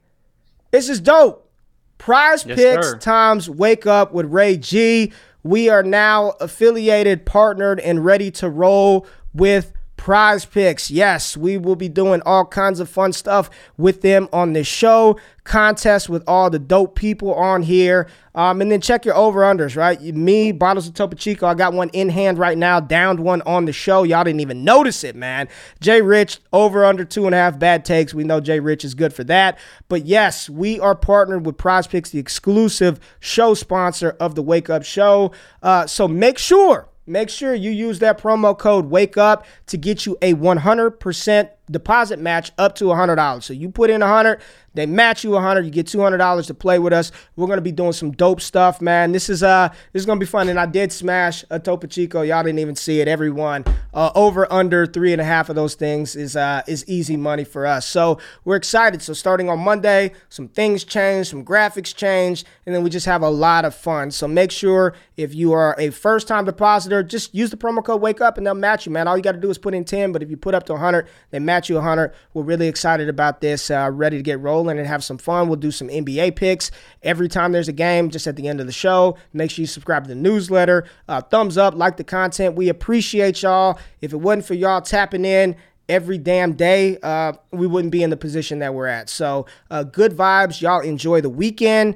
[0.72, 1.47] this is dope.
[1.98, 2.98] Prize Yes, Picks sir.
[2.98, 5.12] times Wake Up with Ray G.
[5.44, 9.72] We are now affiliated, partnered, and ready to roll with
[10.08, 10.90] Prize Picks.
[10.90, 15.20] Yes, we will be doing all kinds of fun stuff with them on this show.
[15.44, 18.08] Contests with all the dope people on here.
[18.34, 20.02] Um, and then check your over unders, right?
[20.02, 23.66] Me, Bottles of Topo Chico, I got one in hand right now, downed one on
[23.66, 24.04] the show.
[24.04, 25.50] Y'all didn't even notice it, man.
[25.82, 28.14] Jay Rich, over under two and a half bad takes.
[28.14, 29.60] We know Jay Rich is good for that.
[29.90, 34.70] But yes, we are partnered with Prize Picks, the exclusive show sponsor of the Wake
[34.70, 35.34] Up Show.
[35.62, 40.06] Uh, so make sure Make sure you use that promo code WAKE UP to get
[40.06, 43.44] you a 100% deposit match up to $100.
[43.44, 44.42] So you put in 100,
[44.78, 47.12] they match you 100, you get $200 to play with us.
[47.36, 49.12] We're going to be doing some dope stuff, man.
[49.12, 50.50] This is uh this is to be fun.
[50.50, 52.22] And I did smash a Topo Chico.
[52.22, 53.08] Y'all didn't even see it.
[53.08, 57.18] Everyone uh, over under three and a half of those things is uh is easy
[57.18, 57.88] money for us.
[57.88, 59.02] So we're excited.
[59.02, 63.24] So starting on Monday, some things change, some graphics change, and then we just have
[63.24, 64.12] a lot of fun.
[64.12, 68.02] So make sure if you are a first time depositor, just use the promo code
[68.02, 69.08] wake up and they'll match you, man.
[69.08, 70.74] All you got to do is put in 10, but if you put up to
[70.74, 72.14] 100, they match you 100.
[72.34, 75.48] We're really excited about this, uh, ready to get rolling and have some fun.
[75.48, 76.72] We'll do some NBA picks
[77.04, 79.18] every time there's a game, just at the end of the show.
[79.34, 80.86] Make sure you subscribe to the newsletter.
[81.08, 82.56] Uh, thumbs up, like the content.
[82.56, 83.80] We appreciate y'all.
[84.02, 85.56] If it wasn't for y'all tapping in,
[85.90, 89.10] every damn day, uh, we wouldn't be in the position that we're at.
[89.10, 90.62] So, uh, good vibes.
[90.62, 91.96] Y'all enjoy the weekend.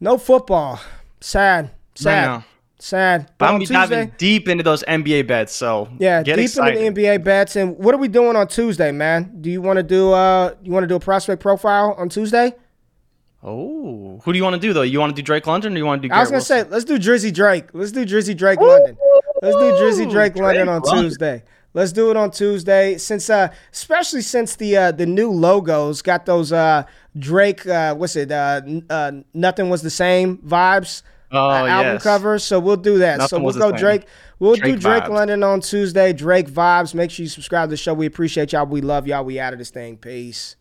[0.00, 0.80] No football.
[1.20, 1.70] Sad.
[1.94, 2.26] Sad.
[2.26, 2.44] know.
[2.84, 3.30] Sad.
[3.38, 5.54] But But I'm be diving deep into those NBA bets.
[5.54, 6.78] So yeah, get deep excited.
[6.78, 7.56] into the NBA bets.
[7.56, 9.38] And what are we doing on Tuesday, man?
[9.40, 12.52] Do you want to do uh you want to do a prospect profile on Tuesday?
[13.42, 14.82] Oh, who do you want to do though?
[14.82, 16.12] You want to do Drake London or you want to do?
[16.14, 17.68] I was gonna Garrett say let's do Drizzy Drake.
[17.72, 18.98] Let's do Drizzy Drake London.
[19.40, 21.04] Let's do Drizzy Drake London on London.
[21.04, 21.42] Tuesday.
[21.72, 22.98] Let's do it on Tuesday.
[22.98, 26.82] Since uh especially since the uh the new logos got those uh
[27.18, 28.60] Drake uh what's it uh,
[28.90, 31.00] uh nothing was the same vibes
[31.30, 32.02] Oh, uh, album yes.
[32.02, 32.44] covers.
[32.44, 33.28] So we'll do that.
[33.28, 33.72] so we'll go.
[33.72, 34.06] Drake.
[34.38, 35.08] We'll do Drake Drake vibes.
[35.10, 36.12] London on Tuesday.
[36.12, 36.94] Drake vibes.
[36.94, 37.94] Make sure you subscribe to the show.
[37.94, 38.66] We appreciate y'all.
[38.66, 39.24] We love y'all.
[39.24, 39.96] We out of this thing.
[39.96, 40.56] Peace.